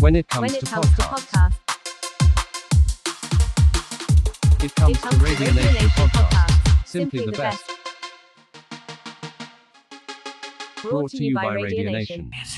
When 0.00 0.14
it 0.14 0.28
comes, 0.28 0.52
when 0.52 0.54
it 0.54 0.60
to, 0.60 0.66
comes 0.66 0.86
podcasts, 0.86 0.96
to 0.96 1.02
podcasts, 1.02 1.58
it 4.64 4.74
comes, 4.76 4.96
it 4.96 5.02
comes 5.02 5.18
to 5.18 5.24
Radio 5.24 5.52
Nation 5.52 5.88
podcasts, 5.88 6.30
podcasts, 6.30 6.86
simply 6.86 7.26
the 7.26 7.32
best. 7.32 7.70
Brought 10.82 11.10
to 11.10 11.24
you 11.24 11.34
by 11.34 11.52
Radio 11.52 11.90
Nation. 11.90 12.30
Nation. 12.30 12.57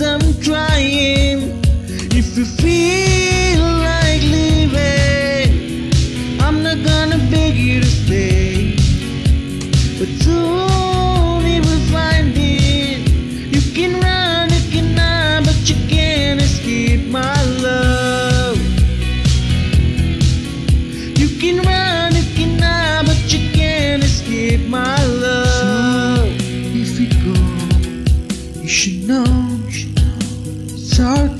I'm 0.00 0.20
trying. 0.40 1.62
If 1.88 2.36
you 2.36 2.44
feel 2.44 3.35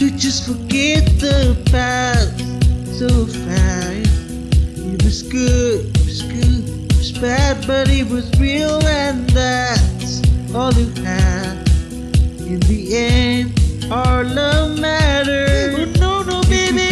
You 0.06 0.12
just 0.12 0.46
forget 0.46 1.04
the 1.18 1.60
past 1.72 2.38
so 2.96 3.08
fast. 3.26 4.08
It 4.78 5.02
was 5.02 5.22
good, 5.24 5.84
it 5.84 6.06
was 6.06 6.22
good, 6.22 6.92
it 6.92 6.96
was 6.96 7.10
bad, 7.10 7.66
but 7.66 7.88
it 7.90 8.08
was 8.08 8.30
real, 8.38 8.80
and 8.86 9.28
that's 9.30 10.22
all 10.54 10.72
you 10.74 10.86
had. 11.02 11.56
In 12.38 12.60
the 12.70 12.96
end, 12.96 13.92
our 13.92 14.22
love 14.22 14.78
mattered. 14.78 15.74
Oh, 16.00 16.22
no, 16.22 16.22
no, 16.22 16.42
baby. 16.48 16.85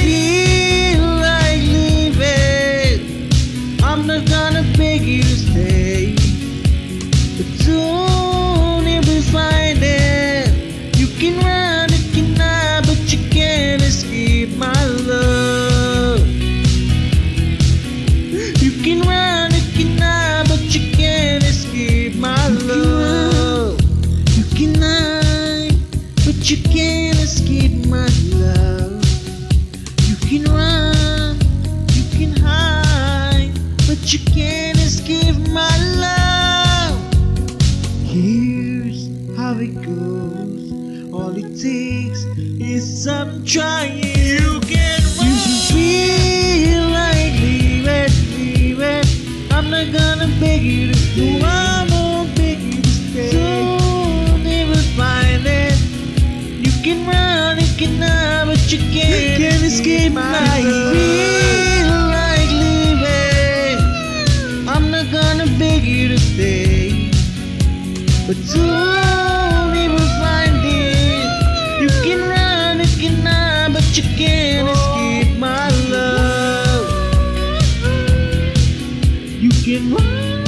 can 79.74 79.92
run, 79.92 80.44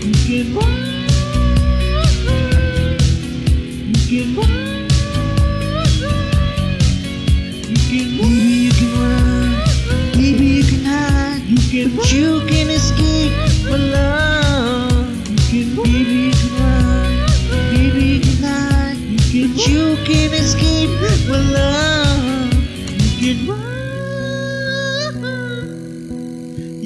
you 0.00 0.14
can 0.24 0.54
run, 0.54 0.72
you 4.00 4.24
can 4.24 4.24
run, 4.24 4.24
you 4.24 4.24
can 4.24 4.36
run. 4.36 4.88
Maybe 7.90 8.28
you 8.64 8.72
can 8.72 8.90
run, 9.00 9.52
maybe 10.16 10.46
you 10.46 10.64
can 10.64 10.84
hide, 10.84 11.42
you 11.42 11.58
can, 11.68 11.96
but 11.96 12.12
you 12.12 12.40
can. 12.46 12.55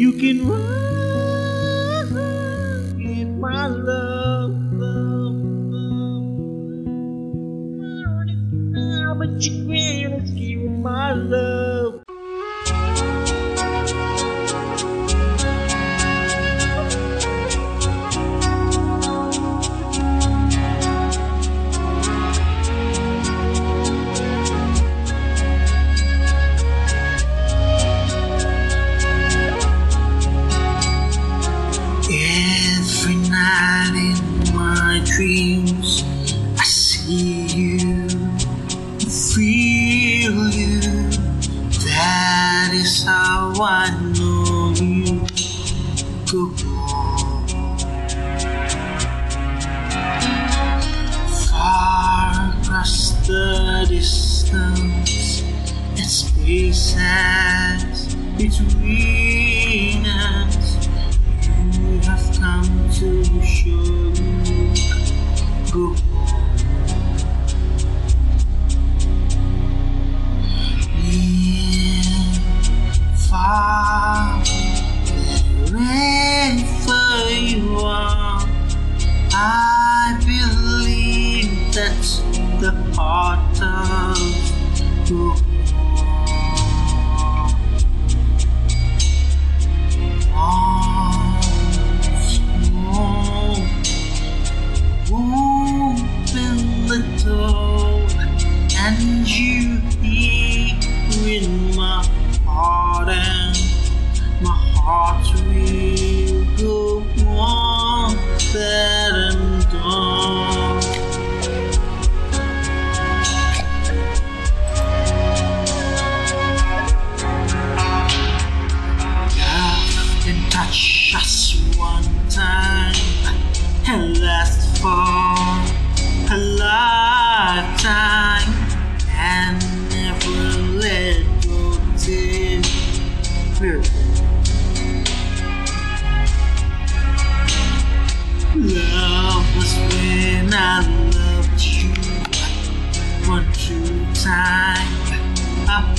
You 0.00 0.12
can 0.14 0.49
run. 0.49 0.90
night 33.41 33.95
in 33.97 34.55
my 34.55 35.01
dreams. 35.05 36.00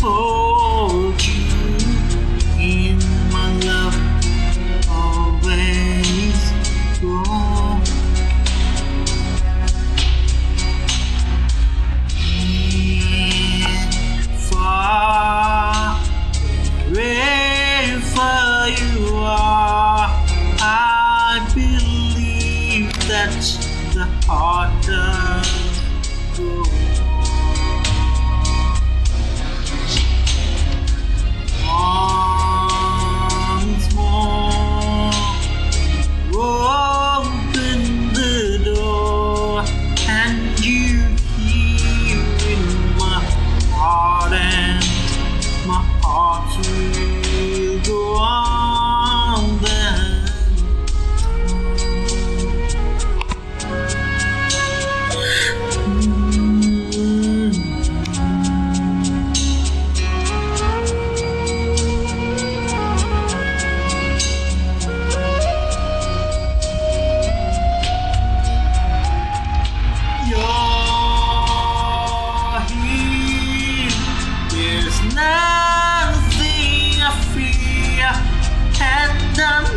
Oh. 0.03 0.40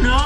no. 0.03 0.24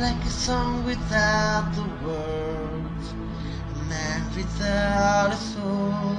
like 0.00 0.24
a 0.24 0.30
song 0.30 0.82
without 0.86 1.70
the 1.74 1.84
words, 2.06 3.06
a 3.74 3.84
man 3.84 4.22
without 4.34 5.30
a 5.30 5.36
soul, 5.36 6.16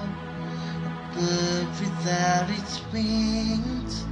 a 0.85 1.15
bird 1.15 1.67
without 1.79 2.47
its 2.51 2.79
wings, 2.93 4.05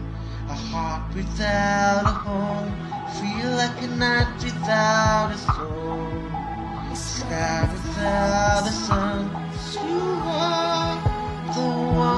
a 0.50 0.56
heart 0.56 1.14
without 1.14 2.04
a 2.04 2.16
home, 2.26 2.72
feel 3.20 3.52
like 3.62 3.80
a 3.84 3.88
night 3.96 4.34
without 4.44 5.32
a 5.32 5.38
soul, 5.38 6.08
a 6.92 6.96
sky 6.96 7.70
without 7.72 8.68
a 8.68 8.72
sun. 8.72 9.30
You 9.86 10.00
are 10.26 10.96
the 11.54 11.96
one. 11.96 12.09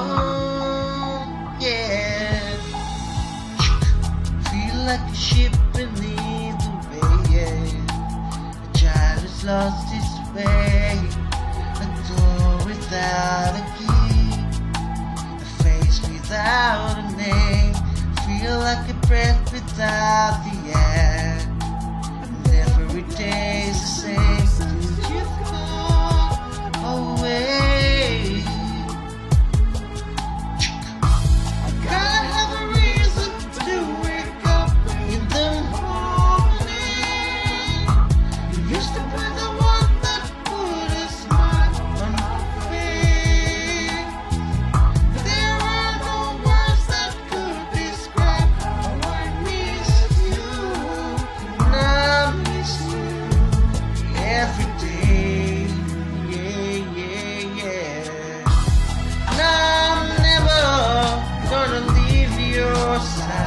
outside. 63.02 63.41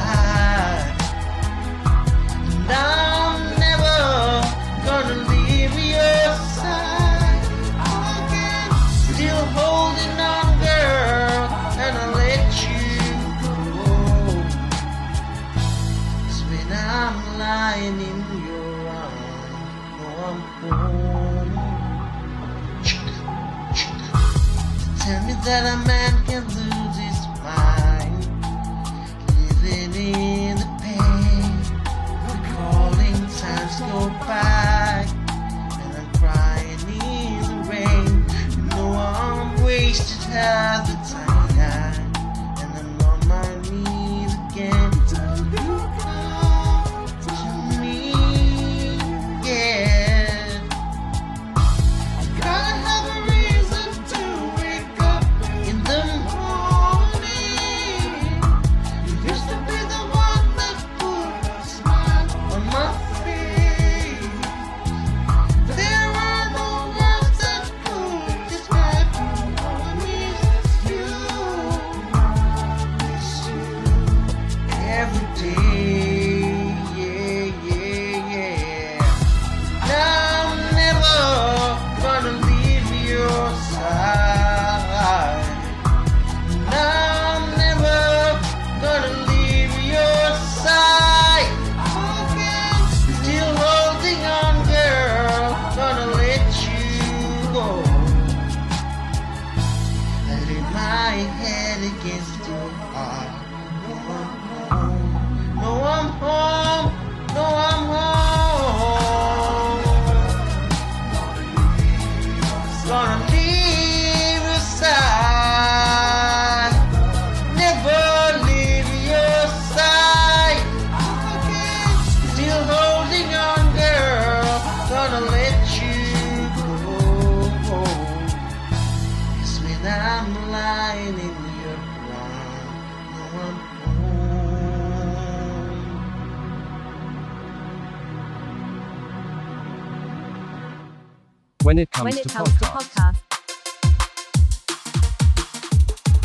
When 141.66 141.78
it 141.80 141.90
comes, 141.90 142.04
when 142.04 142.16
it 142.16 142.22
to, 142.22 142.28
comes 142.28 142.48
podcasts, 142.50 142.58
to 142.58 142.64
podcasts, 143.00 143.18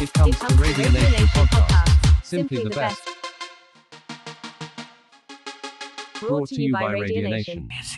it 0.03 0.13
comes, 0.13 0.35
it 0.35 0.39
comes 0.39 0.55
to 0.55 0.61
Radio, 0.61 0.91
Nation, 0.91 1.11
Nation 1.11 1.27
podcast, 1.27 2.23
simply 2.23 2.63
the 2.63 2.69
best. 2.69 3.01
Brought 6.19 6.47
to 6.49 6.61
you 6.61 6.71
by 6.71 6.91
Radio 6.93 7.27
Nation. 7.27 7.67
Nation. 7.69 7.90